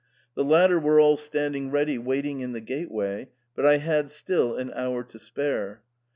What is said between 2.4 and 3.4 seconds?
the gateway,